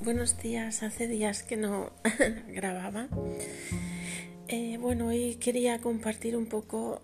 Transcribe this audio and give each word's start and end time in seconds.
Buenos 0.00 0.40
días. 0.40 0.82
Hace 0.82 1.06
días 1.06 1.42
que 1.42 1.58
no 1.58 1.92
grababa. 2.48 3.08
Eh, 4.48 4.78
bueno, 4.80 5.08
hoy 5.08 5.34
quería 5.34 5.78
compartir 5.80 6.34
un 6.34 6.46
poco 6.46 7.02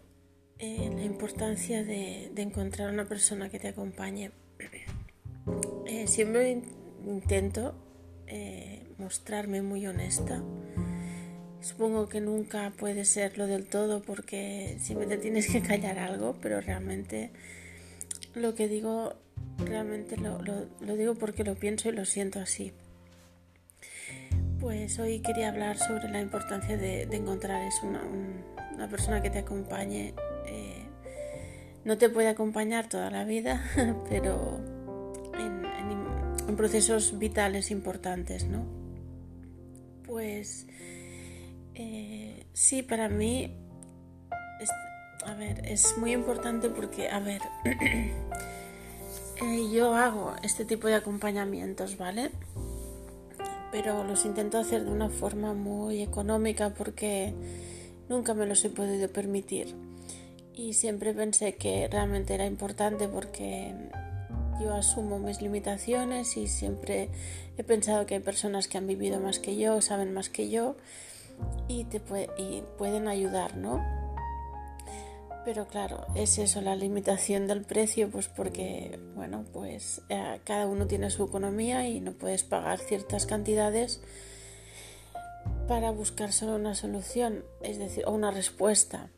eh, 0.58 0.90
la 0.94 1.04
importancia 1.04 1.84
de, 1.84 2.32
encontrar 2.36 2.90
una 2.90 3.04
persona 3.04 3.50
que 3.50 3.58
te 3.58 3.68
acompañe. 3.68 4.30
Eh, 5.88 6.08
siempre 6.08 6.62
intento 7.06 7.74
mostrarme 8.98 9.62
muy 9.62 9.86
honesta. 9.86 10.42
Supongo 11.60 12.08
que 12.08 12.20
nunca 12.20 12.72
puede 12.76 13.04
serlo 13.04 13.46
del 13.46 13.66
todo 13.66 14.02
porque 14.02 14.78
siempre 14.80 15.06
te 15.06 15.18
tienes 15.18 15.46
que 15.48 15.62
callar 15.62 15.98
algo, 15.98 16.36
pero 16.42 16.60
realmente 16.60 17.30
lo 18.34 18.56
que 18.56 18.66
digo 18.66 19.14
realmente 19.58 20.16
lo, 20.16 20.38
digo 20.96 21.14
porque 21.14 21.44
lo 21.44 21.54
pienso 21.54 21.88
y 21.88 21.92
lo 21.92 22.04
siento 22.04 22.40
así. 22.40 22.72
Pues 24.60 24.98
hoy 24.98 25.20
quería 25.20 25.48
hablar 25.48 25.78
sobre 25.78 26.08
la 26.10 26.20
importancia 26.20 26.76
de, 26.76 27.02
encontrar 27.02 27.62
es 27.62 27.82
una, 27.82 28.88
persona 28.88 29.22
que 29.22 29.30
te 29.30 29.38
acompañe. 29.38 30.14
Eh, 30.46 30.82
no 31.84 31.98
te 31.98 32.08
puede 32.08 32.28
acompañar 32.28 32.88
toda 32.88 33.10
la 33.10 33.24
vida, 33.24 33.62
pero 34.08 34.60
en, 35.38 36.56
procesos 36.56 37.18
vitales 37.18 37.70
importantes, 37.70 38.46
¿no? 38.46 38.64
Pues 40.06 40.66
eh, 41.74 42.46
sí, 42.54 42.82
para 42.82 43.10
mí, 43.10 43.54
a 45.26 45.34
ver, 45.34 45.66
es 45.66 45.98
muy 45.98 46.12
importante 46.12 46.70
porque, 46.70 47.10
a 47.10 47.18
ver, 47.18 47.42
Eh, 49.42 49.68
yo 49.70 49.94
hago 49.94 50.34
este 50.42 50.64
tipo 50.64 50.88
de 50.88 50.94
acompañamientos, 50.94 51.98
¿vale? 51.98 52.30
Pero 53.70 54.04
los 54.04 54.24
intento 54.24 54.58
hacer 54.58 54.84
de 54.84 54.90
una 54.90 55.10
forma 55.10 55.52
muy 55.52 56.02
económica 56.02 56.70
porque 56.70 57.34
nunca 58.08 58.32
me 58.32 58.46
los 58.46 58.64
he 58.64 58.70
podido 58.70 59.08
permitir. 59.08 59.74
Y 60.54 60.72
siempre 60.72 61.12
pensé 61.12 61.56
que 61.56 61.86
realmente 61.88 62.34
era 62.34 62.46
importante 62.46 63.08
porque 63.08 63.74
yo 64.58 64.74
asumo 64.74 65.18
mis 65.18 65.42
limitaciones 65.42 66.38
y 66.38 66.48
siempre 66.48 67.10
he 67.58 67.62
pensado 67.62 68.06
que 68.06 68.14
hay 68.14 68.20
personas 68.20 68.68
que 68.68 68.78
han 68.78 68.86
vivido 68.86 69.20
más 69.20 69.38
que 69.38 69.58
yo, 69.58 69.82
saben 69.82 70.14
más 70.14 70.30
que 70.30 70.48
yo 70.48 70.76
y, 71.68 71.84
te 71.84 72.00
y 72.38 72.62
pueden 72.78 73.06
ayudar, 73.06 73.56
¿no? 73.58 73.95
Pero 75.46 75.68
claro, 75.68 76.04
es 76.16 76.38
eso, 76.38 76.60
la 76.60 76.74
limitación 76.74 77.46
del 77.46 77.62
precio, 77.62 78.10
pues 78.10 78.26
porque, 78.26 78.98
bueno, 79.14 79.44
pues 79.52 80.02
eh, 80.08 80.40
cada 80.42 80.66
uno 80.66 80.88
tiene 80.88 81.08
su 81.08 81.22
economía 81.22 81.88
y 81.88 82.00
no 82.00 82.14
puedes 82.14 82.42
pagar 82.42 82.80
ciertas 82.80 83.26
cantidades 83.26 84.00
para 85.68 85.92
buscar 85.92 86.32
solo 86.32 86.56
una 86.56 86.74
solución, 86.74 87.44
es 87.62 87.78
decir, 87.78 88.02
o 88.08 88.10
una 88.10 88.32
respuesta. 88.32 89.08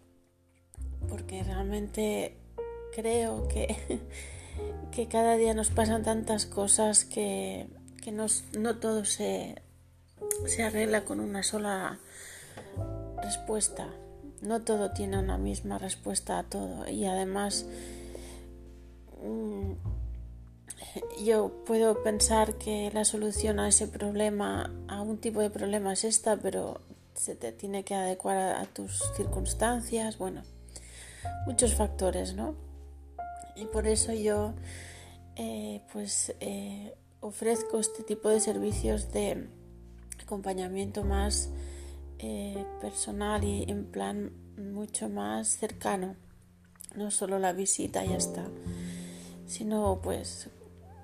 Porque 1.08 1.42
realmente 1.42 2.36
creo 2.94 3.48
que, 3.48 4.02
que 4.92 5.08
cada 5.08 5.34
día 5.36 5.54
nos 5.54 5.70
pasan 5.70 6.02
tantas 6.02 6.44
cosas 6.44 7.06
que, 7.06 7.70
que 8.02 8.12
no, 8.12 8.26
no 8.58 8.76
todo 8.76 9.06
se, 9.06 9.62
se 10.44 10.62
arregla 10.62 11.06
con 11.06 11.20
una 11.20 11.42
sola 11.42 12.00
respuesta 13.22 13.88
no 14.42 14.60
todo 14.60 14.90
tiene 14.92 15.18
una 15.18 15.38
misma 15.38 15.78
respuesta 15.78 16.38
a 16.38 16.44
todo 16.44 16.88
y 16.88 17.06
además 17.06 17.66
mm, 19.22 19.72
yo 21.24 21.64
puedo 21.64 22.02
pensar 22.02 22.54
que 22.54 22.90
la 22.92 23.04
solución 23.04 23.60
a 23.60 23.68
ese 23.68 23.88
problema, 23.88 24.70
a 24.88 25.02
un 25.02 25.18
tipo 25.18 25.40
de 25.40 25.50
problema 25.50 25.92
es 25.92 26.04
esta, 26.04 26.36
pero 26.36 26.80
se 27.14 27.34
te 27.34 27.52
tiene 27.52 27.84
que 27.84 27.94
adecuar 27.94 28.36
a, 28.36 28.64
tus 28.66 29.02
circunstancias, 29.16 30.18
bueno, 30.18 30.42
muchos 31.46 31.74
factores, 31.74 32.34
¿no? 32.34 32.54
Y 33.56 33.66
por 33.66 33.86
eso 33.86 34.12
yo 34.12 34.54
eh, 35.34 35.82
pues 35.92 36.34
eh, 36.40 36.94
ofrezco 37.20 37.80
este 37.80 38.04
tipo 38.04 38.28
de 38.28 38.40
servicios 38.40 39.12
de 39.12 39.48
acompañamiento 40.22 41.02
más 41.04 41.50
eh, 42.18 42.64
personal 42.80 43.44
y 43.44 43.64
en 43.68 43.84
plan 43.86 44.32
mucho 44.56 45.08
más 45.08 45.48
cercano. 45.48 46.16
No 46.96 47.10
solo 47.10 47.38
la 47.38 47.52
visita 47.52 48.04
ya 48.04 48.16
está, 48.16 48.46
sino 49.46 50.00
pues, 50.02 50.48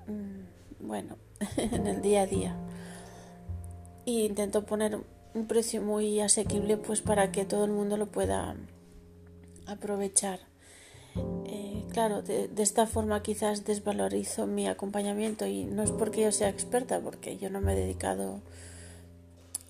mm, 0.07 0.87
bueno, 0.87 1.17
en 1.57 1.87
el 1.87 2.01
día 2.01 2.21
a 2.21 2.27
día. 2.27 2.55
Y 4.05 4.25
intento 4.25 4.65
poner 4.65 4.99
un 5.33 5.47
precio 5.47 5.81
muy 5.81 6.21
asequible 6.21 6.77
pues 6.77 7.01
para 7.01 7.31
que 7.31 7.45
todo 7.45 7.65
el 7.65 7.71
mundo 7.71 7.97
lo 7.97 8.07
pueda 8.07 8.55
aprovechar. 9.67 10.39
Eh, 11.45 11.85
claro, 11.91 12.21
de, 12.21 12.49
esta 12.57 12.87
forma 12.87 13.21
quizás 13.21 13.65
desvalorizo 13.65 14.47
mi 14.47 14.67
acompañamiento 14.67 15.45
y 15.45 15.65
no 15.65 15.83
es 15.83 15.91
porque 15.91 16.23
yo 16.23 16.31
sea 16.31 16.49
experta, 16.49 16.99
porque 16.99 17.37
yo 17.37 17.49
no 17.49 17.61
me 17.61 17.73
he 17.73 17.75
dedicado 17.75 18.41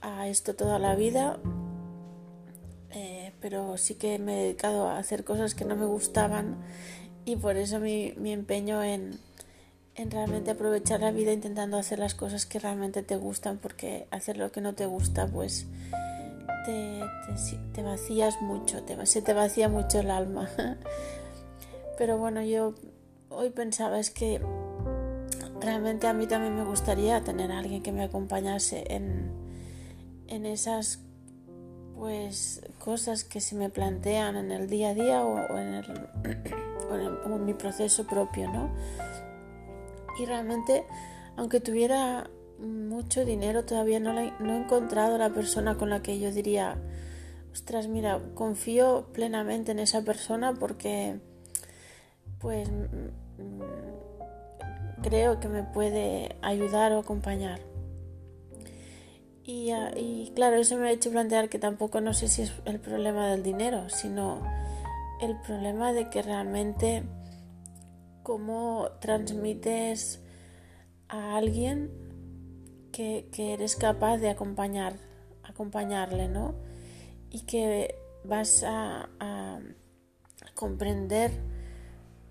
a 0.02 0.28
esto 0.28 0.56
toda 0.56 0.80
la 0.80 0.96
vida, 0.96 1.40
eh, 2.92 3.34
pero 3.42 3.78
sí 3.78 3.96
que 3.96 4.20
me 4.20 4.40
he 4.40 4.44
dedicado 4.44 4.88
a 4.88 4.98
hacer 4.98 5.24
cosas 5.24 5.56
que 5.56 5.66
no 5.66 5.76
me 5.76 5.86
gustaban 5.86 6.58
y 7.26 7.36
por 7.36 7.58
eso 7.58 7.80
mi, 7.80 8.14
empeño 8.26 8.84
en, 8.84 9.20
realmente 9.96 10.52
aprovechar 10.52 11.02
la 11.02 11.12
vida 11.12 11.34
intentando 11.34 11.78
hacer 11.78 12.00
las 12.00 12.14
cosas 12.14 12.46
que 12.46 12.60
realmente 12.60 13.02
te 13.02 13.16
gustan, 13.16 13.58
porque 13.58 14.08
hacer 14.12 14.38
lo 14.38 14.52
que 14.52 14.62
no 14.62 14.76
te 14.76 14.86
gusta, 14.86 15.28
pues 15.28 15.66
te, 16.66 17.82
vacías 17.82 18.42
mucho, 18.42 18.84
te, 18.84 19.04
se 19.06 19.22
te 19.22 19.34
vacía 19.34 19.70
mucho 19.70 20.00
el 20.00 20.12
alma. 20.12 20.50
Pero 21.98 22.18
bueno, 22.18 22.44
yo 22.44 22.76
hoy 23.30 23.50
pensaba 23.50 24.00
es 24.00 24.12
que 24.12 24.40
realmente 25.60 26.08
a 26.08 26.14
mí 26.14 26.28
también 26.28 26.56
me 26.56 26.64
gustaría 26.64 27.22
tener 27.22 27.52
a 27.52 27.60
alguien 27.60 27.82
que 27.82 27.92
me 27.92 28.04
acompañase 28.04 28.84
en, 28.90 29.45
en 30.28 30.46
esas 30.46 31.00
pues 31.96 32.62
cosas 32.80 33.24
que 33.24 33.40
se 33.40 33.56
me 33.56 33.70
plantean 33.70 34.36
en 34.36 34.52
el 34.52 34.70
día 34.70 34.90
a 34.90 34.94
día 34.94 35.24
o, 35.24 35.38
en, 35.58 37.46
mi 37.46 37.54
proceso 37.54 38.06
propio, 38.06 38.52
¿no? 38.52 38.70
Y 40.20 40.26
realmente, 40.26 40.86
aunque 41.36 41.60
tuviera 41.60 42.30
mucho 42.60 43.26
dinero, 43.26 43.66
todavía 43.66 44.00
no, 44.00 44.14
no 44.14 44.54
he 44.54 44.58
encontrado 44.58 45.18
la 45.18 45.30
persona 45.30 45.78
con 45.78 45.90
la 45.90 46.02
que 46.02 46.20
yo 46.20 46.32
diría, 46.32 46.78
ostras, 47.52 47.88
mira, 47.88 48.22
confío 48.34 49.08
plenamente 49.14 49.72
en 49.72 49.80
esa 49.80 50.02
persona 50.04 50.54
porque, 50.54 51.20
pues, 52.40 52.70
creo 55.02 55.40
que 55.40 55.48
me 55.48 55.64
puede 55.64 56.36
ayudar 56.42 56.94
o 56.94 57.00
acompañar. 57.00 57.75
Y, 59.48 60.32
claro, 60.34 60.56
eso 60.56 60.76
me 60.76 60.88
ha 60.88 60.92
hecho 60.92 61.12
plantear 61.12 61.50
que 61.50 61.60
tampoco 61.60 62.02
no 62.02 62.16
sé 62.16 62.28
si 62.28 62.42
es 62.42 62.54
el 62.66 62.80
problema 62.80 63.30
del 63.30 63.44
dinero, 63.44 63.90
sino 63.90 64.42
el 65.22 65.40
problema 65.42 65.94
de 65.94 66.10
que 66.10 66.24
realmente 66.24 67.04
cómo 68.24 68.90
transmites 69.00 70.20
a 71.10 71.38
alguien 71.38 71.92
que, 72.92 73.30
eres 73.38 73.76
capaz 73.76 74.18
de 74.18 74.32
acompañar, 74.32 74.96
acompañarle, 75.44 76.28
¿no? 76.28 76.56
Y 77.30 77.42
que 77.42 77.96
vas 78.24 78.64
a, 78.66 79.10
comprender 80.56 81.32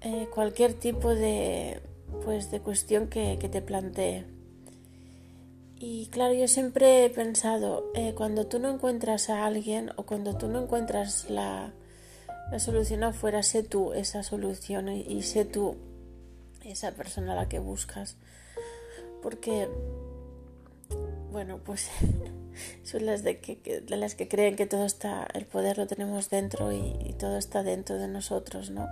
eh, 0.01 0.29
cualquier 0.35 0.75
tipo 0.75 1.15
de, 1.15 1.81
pues, 2.25 2.51
de 2.51 2.61
cuestión 2.61 3.07
que, 3.09 3.39
que 3.39 3.49
te 3.49 3.63
plantee. 3.63 4.34
Y 5.79 6.07
claro, 6.07 6.35
yo 6.35 6.47
siempre 6.47 7.05
he 7.05 7.11
pensado, 7.11 7.91
eh, 7.95 8.15
cuando 8.15 8.47
tú 8.47 8.59
no 8.59 8.71
encuentras 8.71 9.29
a 9.29 9.45
alguien 9.45 9.91
o 9.97 10.05
cuando 10.05 10.37
tú 10.37 10.49
no 10.49 10.63
encuentras 10.63 11.29
la, 11.29 11.73
solución 12.59 13.03
afuera, 13.03 13.43
sé 13.43 13.65
tú 13.65 13.93
esa 13.93 14.23
solución 14.23 14.89
y, 14.89 15.23
sé 15.23 15.45
tú 15.45 15.77
esa 16.65 16.93
persona 16.93 17.33
a 17.33 17.37
la 17.37 17.49
que 17.49 17.59
buscas. 17.59 18.17
Porque, 19.23 19.69
bueno, 21.33 21.59
pues 21.65 21.89
son 22.85 23.07
las 23.07 23.25
de, 23.25 23.41
que, 23.41 23.81
de 23.81 23.97
las 23.97 24.15
que 24.15 24.29
creen 24.29 24.55
que 24.55 24.67
todo 24.67 24.85
está, 24.85 25.27
el 25.35 25.45
poder 25.45 25.79
lo 25.79 25.87
tenemos 25.89 26.31
dentro 26.31 26.71
y 26.73 27.15
todo 27.19 27.37
está 27.37 27.65
dentro 27.65 27.97
de 27.97 28.07
nosotros, 28.07 28.71
¿no? 28.71 28.87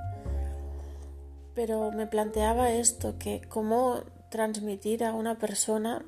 Pero 1.55 1.93
me 1.93 2.07
planteaba 2.07 2.73
esto, 2.73 3.19
que 3.19 3.43
cómo 3.49 4.03
transmitir 4.31 5.05
a 5.05 5.13
una 5.13 5.39
persona 5.39 6.05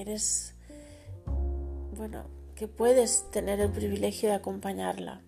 eres, 0.00 0.54
bueno, 1.96 2.26
que 2.54 2.68
puedes 2.68 3.30
tener 3.30 3.60
el 3.60 3.70
privilegio 3.70 4.28
de 4.28 4.34
acompañarla. 4.36 5.22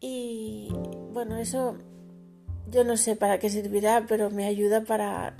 Y 0.00 0.68
bueno, 1.12 1.36
eso 1.36 1.76
yo 2.70 2.84
no 2.84 2.96
sé 2.96 3.16
para 3.16 3.38
qué 3.38 3.50
servirá, 3.50 4.06
pero 4.08 4.30
me 4.30 4.46
ayuda 4.46 4.82
para 4.82 5.36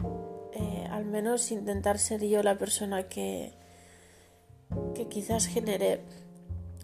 eh, 0.53 0.87
al 0.91 1.05
menos 1.07 1.51
intentar 1.51 1.99
ser 1.99 2.25
yo 2.27 2.43
la 2.43 2.59
persona 2.59 3.09
que, 3.09 3.55
que 4.95 5.09
quizás 5.09 5.47
genere 5.47 6.01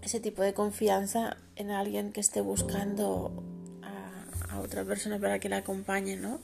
ese 0.03 0.21
tipo 0.21 0.43
de 0.43 0.55
confianza 0.55 1.37
en 1.57 1.71
alguien 1.71 2.13
que 2.13 2.21
esté 2.21 2.41
buscando 2.41 3.33
a, 3.83 4.61
otra 4.61 4.85
persona 4.85 5.19
para 5.19 5.39
que 5.39 5.49
la 5.49 5.59
acompañe, 5.59 6.17
¿no? 6.17 6.41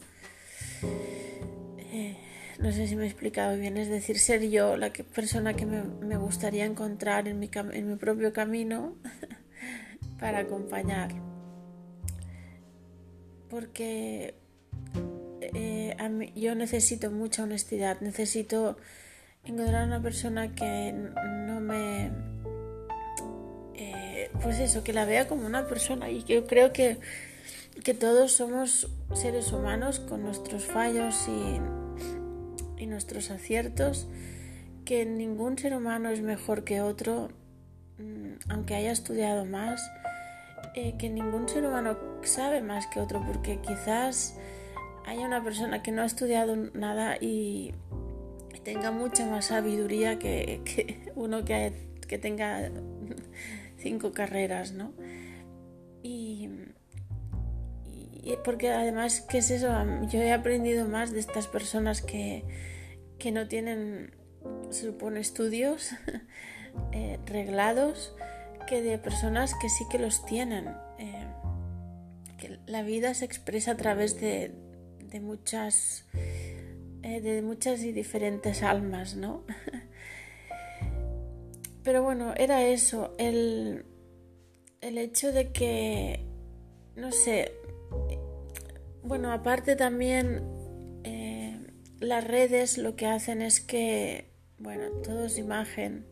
No 2.58 2.70
sé 2.70 2.86
si 2.86 2.94
me 2.94 3.04
he 3.04 3.06
explicado 3.06 3.56
bien, 3.56 3.76
es 3.76 3.88
decir, 3.88 4.18
ser 4.18 4.48
yo 4.48 4.76
la 4.76 4.92
persona 4.92 5.54
que 5.54 5.66
me, 5.66 6.16
gustaría 6.16 6.64
encontrar 6.64 7.26
en 7.26 7.38
mi, 7.40 7.50
en 7.72 7.88
mi 7.88 7.96
propio 7.96 8.32
camino 8.32 8.94
para 10.20 10.40
acompañar. 10.40 11.10
Porque 13.50 14.34
eh, 15.40 15.96
yo 16.36 16.54
necesito 16.54 17.10
mucha 17.10 17.42
honestidad, 17.42 18.00
necesito 18.00 18.76
encontrar 19.44 19.86
una 19.86 20.00
persona 20.00 20.54
que 20.54 20.92
no 20.92 21.60
me... 21.60 22.10
Eh, 23.74 24.30
pues 24.40 24.60
eso, 24.60 24.84
que 24.84 24.92
la 24.92 25.04
vea 25.04 25.26
como 25.26 25.46
una 25.46 25.66
persona 25.66 26.08
y 26.08 26.22
yo 26.22 26.46
creo 26.46 26.72
que, 26.72 26.98
que 27.82 27.94
todos 27.94 28.32
somos 28.32 28.88
seres 29.14 29.52
humanos 29.52 29.98
con 29.98 30.22
nuestros 30.22 30.64
fallos 30.64 31.28
y, 31.28 31.60
y 32.78 32.86
nuestros 32.86 33.30
aciertos, 33.30 34.08
que 34.84 35.06
ningún 35.06 35.58
ser 35.58 35.74
humano 35.74 36.10
es 36.10 36.20
mejor 36.20 36.64
que 36.64 36.80
otro, 36.80 37.28
mm, 37.98 38.50
aunque 38.50 38.74
haya 38.74 38.92
estudiado 38.92 39.44
más, 39.44 39.80
eh, 40.74 40.94
que 40.98 41.08
ningún 41.08 41.48
ser 41.48 41.64
humano 41.66 41.96
sabe 42.22 42.60
más 42.60 42.86
que 42.86 43.00
otro, 43.00 43.24
porque 43.24 43.60
quizás 43.60 44.36
haya 45.06 45.26
una 45.26 45.42
persona 45.42 45.82
que 45.82 45.92
no 45.92 46.02
ha 46.02 46.06
estudiado 46.06 46.56
nada 46.74 47.16
y 47.20 47.72
tenga 48.64 48.90
mucha 48.90 49.26
más 49.26 49.46
sabiduría 49.46 50.18
que, 50.18 51.02
uno 51.14 51.44
que, 51.44 51.72
que, 52.08 52.18
tenga 52.18 52.70
cinco 53.76 54.12
carreras, 54.12 54.72
¿no? 54.72 54.92
Y, 56.02 56.48
porque 58.44 58.70
además, 58.70 59.20
¿qué 59.20 59.38
es 59.38 59.50
eso? 59.50 59.72
Yo 60.08 60.20
he 60.20 60.32
aprendido 60.32 60.88
más 60.88 61.12
de 61.12 61.20
estas 61.20 61.46
personas 61.46 62.02
que, 62.02 62.44
que 63.18 63.32
no 63.32 63.48
tienen, 63.48 64.14
se 64.70 64.86
supone, 64.86 65.20
estudios 65.20 65.90
eh, 66.92 67.18
reglados 67.26 68.14
que 68.66 68.82
de 68.82 68.98
personas 68.98 69.54
que 69.60 69.68
sí 69.68 69.84
que 69.90 69.98
los 69.98 70.24
tienen. 70.24 70.68
Eh, 70.98 71.26
que 72.38 72.58
la 72.66 72.82
vida 72.82 73.14
se 73.14 73.24
expresa 73.24 73.72
a 73.72 73.76
través 73.76 74.20
de, 74.20 74.52
de 75.00 75.20
muchas 75.20 76.06
eh, 77.04 77.20
de 77.20 77.42
muchas 77.42 77.82
y 77.82 77.92
diferentes 77.92 78.62
almas, 78.62 79.14
¿no? 79.14 79.44
Pero 81.82 82.02
bueno, 82.02 82.32
era 82.34 82.66
eso, 82.66 83.14
el, 83.18 83.84
el 84.80 84.96
hecho 84.96 85.30
de 85.30 85.52
que, 85.52 86.24
no 86.96 87.12
sé, 87.12 87.52
bueno, 89.04 89.32
aparte 89.32 89.76
también 89.76 90.42
eh, 91.04 91.60
las 92.00 92.24
redes 92.24 92.78
lo 92.78 92.96
que 92.96 93.06
hacen 93.06 93.42
es 93.42 93.60
que, 93.60 94.30
bueno, 94.58 94.88
todo 95.02 95.26
es 95.26 95.38
imagen 95.38 96.06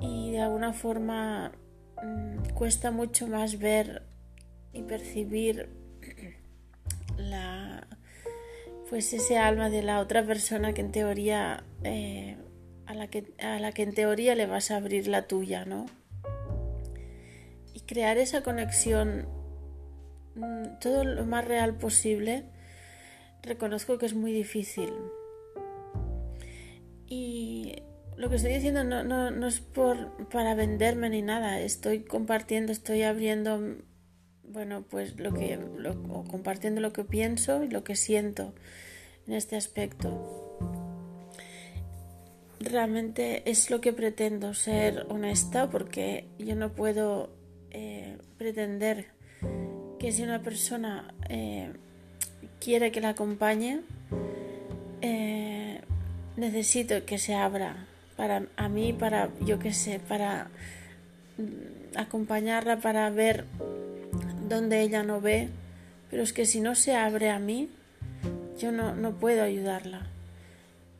y 0.00 0.30
de 0.32 0.40
alguna 0.40 0.72
forma 0.72 1.52
mm, 2.02 2.54
cuesta 2.54 2.92
mucho 2.92 3.26
más 3.26 3.58
ver 3.58 4.02
y 4.72 4.82
percibir 4.82 5.68
la, 7.16 7.88
pues 8.88 9.12
ese 9.12 9.38
alma 9.38 9.68
de 9.68 9.82
la 9.82 9.98
otra 9.98 10.24
persona 10.24 10.72
que 10.72 10.80
en 10.80 10.92
teoría 10.92 11.64
eh, 11.82 12.36
a, 12.86 12.94
la 12.94 13.08
que, 13.08 13.34
a 13.40 13.58
la 13.58 13.72
que 13.72 13.82
en 13.82 13.94
teoría 13.94 14.36
le 14.36 14.46
vas 14.46 14.70
a 14.70 14.76
abrir 14.76 15.08
la 15.08 15.26
tuya, 15.26 15.64
¿no? 15.64 15.86
Y 17.72 17.80
crear 17.80 18.16
esa 18.18 18.42
conexión 18.42 19.26
todo 20.80 21.04
lo 21.04 21.24
más 21.24 21.44
real 21.44 21.76
posible, 21.76 22.44
reconozco 23.42 23.98
que 23.98 24.06
es 24.06 24.14
muy 24.14 24.32
difícil. 24.32 24.92
Y 27.06 27.76
lo 28.16 28.30
que 28.30 28.36
estoy 28.36 28.54
diciendo 28.54 28.84
no, 28.84 29.04
no, 29.04 29.30
no 29.30 29.46
es 29.46 29.60
por, 29.60 30.28
para 30.28 30.54
venderme 30.54 31.10
ni 31.10 31.22
nada, 31.22 31.60
estoy 31.60 32.04
compartiendo, 32.04 32.72
estoy 32.72 33.02
abriendo 33.02 33.60
bueno, 34.54 34.84
pues 34.88 35.18
lo 35.18 35.32
que 35.34 35.58
compartiendo 36.30 36.80
lo 36.80 36.92
que 36.92 37.04
pienso 37.04 37.64
y 37.64 37.68
lo 37.68 37.82
que 37.82 37.96
siento 37.96 38.54
en 39.26 39.34
este 39.34 39.56
aspecto. 39.56 40.58
Realmente 42.60 43.50
es 43.50 43.70
lo 43.70 43.80
que 43.80 43.92
pretendo 43.92 44.54
ser 44.54 45.06
honesta 45.08 45.68
porque 45.68 46.28
yo 46.38 46.54
no 46.54 46.72
puedo 46.72 47.30
eh, 47.70 48.16
pretender 48.38 49.08
que 50.04 50.12
si 50.12 50.22
una 50.22 50.42
persona 50.42 51.14
eh, 51.30 51.72
quiere 52.60 52.92
que 52.92 53.00
la 53.00 53.10
acompañe, 53.10 53.80
eh, 55.00 55.80
necesito 56.36 57.06
que 57.06 57.16
se 57.16 57.34
abra 57.34 57.86
para 58.14 58.42
a 58.58 58.68
mí, 58.68 58.92
para 58.92 59.30
yo 59.40 59.58
qué 59.58 59.72
sé, 59.72 60.00
para 60.00 60.48
mm, 61.38 61.96
acompañarla, 61.96 62.80
para 62.80 63.08
ver 63.08 63.46
donde 64.46 64.82
ella 64.82 65.02
no 65.04 65.22
ve, 65.22 65.48
pero 66.10 66.22
es 66.22 66.34
que 66.34 66.44
si 66.44 66.60
no 66.60 66.74
se 66.74 66.94
abre 66.94 67.30
a 67.30 67.38
mí, 67.38 67.70
yo 68.58 68.72
no, 68.72 68.94
no 68.94 69.12
puedo 69.12 69.42
ayudarla. 69.42 70.02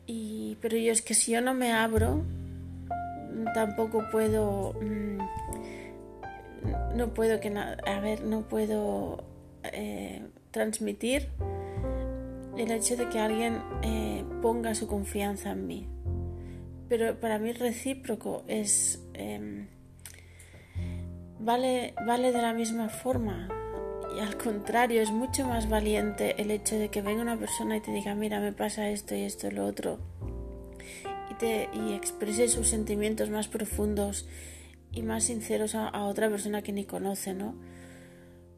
Y, 0.07 0.57
pero 0.61 0.77
yo 0.77 0.91
es 0.91 1.03
que 1.03 1.13
si 1.13 1.33
yo 1.33 1.41
no 1.41 1.53
me 1.53 1.71
abro, 1.71 2.23
tampoco 3.53 4.03
puedo, 4.11 4.73
mm, 4.81 5.19
no 6.95 7.13
puedo 7.13 7.39
que 7.39 7.49
a 7.49 7.99
ver, 7.99 8.23
no 8.23 8.41
puedo 8.43 9.23
eh, 9.63 10.21
transmitir 10.51 11.29
el 12.57 12.71
hecho 12.71 12.95
de 12.95 13.09
que 13.09 13.19
alguien 13.19 13.61
eh, 13.81 14.23
ponga 14.41 14.75
su 14.75 14.87
confianza 14.87 15.51
en 15.51 15.67
mí. 15.67 15.87
Pero 16.87 17.19
para 17.19 17.39
mí 17.39 17.51
recíproco 17.51 18.43
es 18.47 19.03
em, 19.13 19.67
vale, 21.39 21.93
vale 22.05 22.31
de 22.31 22.41
la 22.41 22.53
misma 22.53 22.89
forma. 22.89 23.49
Y 24.15 24.19
al 24.19 24.37
contrario, 24.37 25.01
es 25.01 25.11
mucho 25.11 25.45
más 25.45 25.67
valiente 25.67 26.41
el 26.41 26.51
hecho 26.51 26.77
de 26.77 26.89
que 26.89 27.01
venga 27.01 27.21
una 27.21 27.37
persona 27.37 27.75
y 27.77 27.81
te 27.81 27.91
diga, 27.91 28.15
mira, 28.15 28.39
me 28.39 28.53
pasa 28.53 28.89
esto 28.89 29.13
y 29.15 29.23
esto 29.23 29.47
y 29.47 29.51
lo 29.51 29.65
otro. 29.65 29.99
Y, 31.31 31.33
te, 31.35 31.69
y 31.73 31.93
exprese 31.93 32.47
sus 32.47 32.69
sentimientos 32.69 33.29
más 33.29 33.47
profundos 33.47 34.27
y 34.95 35.03
más 35.03 35.25
sinceros 35.25 35.75
a, 35.75 36.03
otra 36.05 36.29
persona 36.29 36.63
que 36.63 36.71
ni 36.73 36.85
conoce, 36.85 37.35
¿no? 37.35 37.55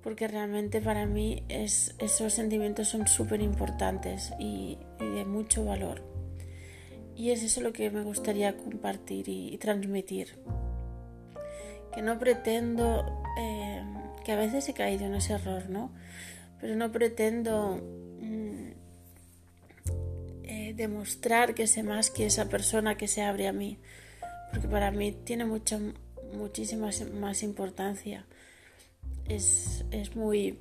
Porque 0.01 0.29
realmente 0.29 0.79
para 0.79 1.05
mí 1.05 1.43
es, 1.49 1.95
esos 1.99 2.31
sentimientos 2.31 2.87
son 2.87 3.07
súper 3.07 3.41
importantes 3.41 4.31
y, 4.39 4.77
de 4.99 5.25
mucho 5.25 5.65
valor. 5.65 6.03
Y 7.17 7.31
es 7.31 7.43
eso 7.43 7.59
lo 7.59 7.73
que 7.73 7.89
me 7.89 8.03
gustaría 8.03 8.55
compartir 8.55 9.27
y 9.27 9.57
transmitir 9.57 10.37
que 11.97 12.03
no 12.03 12.19
pretendo, 12.19 13.23
eh, 13.39 13.83
que 14.23 14.31
a 14.31 14.35
veces 14.35 14.69
he 14.69 14.73
caído 14.75 15.05
en 15.05 15.15
ese 15.15 15.33
error, 15.33 15.67
¿no? 15.67 15.91
Pero 16.61 16.75
no 16.75 16.91
pretendo 16.91 17.81
mm, 18.21 18.67
eh, 20.43 20.73
demostrar 20.75 21.55
que 21.55 21.65
sé 21.65 21.81
más 21.81 22.11
que 22.11 22.27
esa 22.27 22.49
persona 22.49 22.97
que 22.97 23.07
se 23.07 23.23
abre 23.23 23.47
a 23.47 23.51
mí, 23.51 23.79
porque 24.51 24.67
para 24.67 24.91
mí 24.91 25.11
tiene 25.11 25.45
mucha, 25.45 25.79
muchísima 26.33 26.89
más 27.19 27.43
importancia. 27.43 28.25
Es, 29.25 29.85
es 29.91 30.15
muy, 30.15 30.57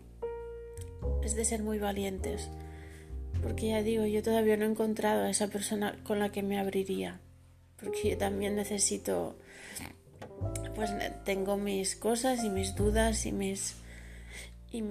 es 1.23 1.35
de 1.35 1.45
ser 1.45 1.63
muy 1.63 1.79
valientes, 1.79 2.49
porque 3.43 3.69
ya 3.69 3.83
digo, 3.83 4.07
yo 4.07 4.23
todavía 4.23 4.57
no 4.57 4.65
he 4.65 4.69
encontrado 4.69 5.25
a 5.25 5.31
esa 5.31 5.49
persona 5.49 5.97
con 6.03 6.19
la 6.19 6.31
que 6.31 6.43
me 6.43 6.59
abriría, 6.59 7.21
porque 7.81 8.11
yo 8.11 8.19
también 8.19 8.57
necesito 8.57 9.37
pues 10.75 10.93
tengo 11.25 11.57
mis 11.57 11.97
cosas 11.97 12.45
y 12.45 12.51
mis 12.51 12.75
dudas 12.77 13.25
y 13.27 13.33
mis 13.33 13.77
y, 14.71 14.83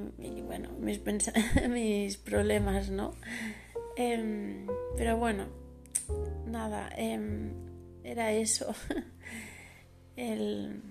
bueno 0.41 0.70
mis, 0.79 1.00
mis 1.70 2.17
problemas 2.17 2.89
no 2.89 3.13
em, 3.96 4.65
pero 4.98 5.17
bueno 5.17 5.46
nada 6.48 6.89
em, 6.98 7.51
era 8.03 8.32
eso 8.32 8.74
el, 10.16 10.82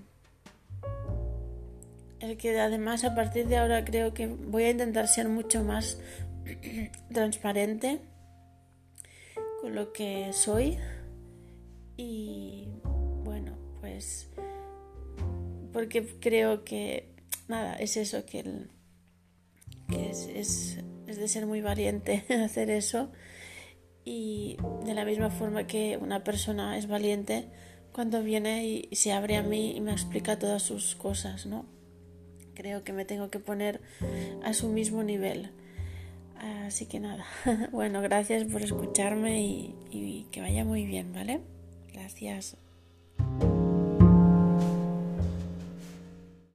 el 2.21 2.37
que 2.37 2.59
además 2.59 3.05
a 3.05 3.15
partir 3.15 3.47
de 3.47 3.57
ahora 3.57 3.85
creo 3.85 4.15
que 4.15 4.27
voy 4.27 4.65
a 4.65 4.71
intentar 4.71 5.09
ser 5.09 5.29
mucho 5.29 5.63
más 5.65 5.99
transparente 7.13 8.01
con 9.61 9.75
lo 9.75 9.93
que 9.93 10.33
soy. 10.33 10.79
Y 11.97 12.69
bueno 13.25 13.57
pues 13.81 14.29
porque 15.75 16.07
creo 16.21 16.65
que, 16.65 17.09
nada, 17.49 17.75
es 17.75 17.97
eso, 17.97 18.25
que, 18.25 18.45
que 19.89 20.09
es, 20.09 20.29
es, 20.29 20.79
es 21.09 21.19
de 21.19 21.27
ser 21.27 21.47
muy 21.47 21.61
valiente 21.61 22.25
hacer 22.45 22.71
eso. 22.71 23.11
Y 24.05 24.57
de 24.85 24.95
la 24.95 25.05
misma 25.05 25.31
forma 25.31 25.67
que 25.67 25.99
una 26.01 26.23
persona 26.23 26.79
es 26.79 26.87
valiente 26.87 27.49
cuando 27.95 28.25
viene 28.25 28.67
y 28.67 28.97
se 28.97 29.13
abre 29.13 29.37
a 29.37 29.43
mí 29.43 29.77
y 29.77 29.81
me 29.81 29.93
explica 29.93 30.37
todas 30.37 30.63
sus 30.63 30.97
cosas, 30.97 31.47
¿no? 31.47 31.65
Creo 32.55 32.83
que 32.83 32.93
me 32.93 33.05
tengo 33.05 33.31
que 33.31 33.39
poner 33.39 33.81
a 34.43 34.53
su 34.53 34.69
mismo 34.69 35.05
nivel. 35.05 35.51
Así 36.67 36.87
que 36.87 36.99
nada, 36.99 37.25
bueno, 37.73 38.03
gracias 38.03 38.45
por 38.45 38.63
escucharme 38.63 39.43
y, 39.43 40.27
que 40.33 40.41
vaya 40.41 40.65
muy 40.65 40.85
bien, 40.85 41.13
¿vale? 41.13 41.41
Gracias. 41.93 42.57